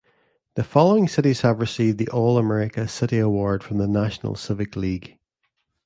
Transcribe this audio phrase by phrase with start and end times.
[0.55, 5.19] The following cities have received the All-America City Award from the National Civic League.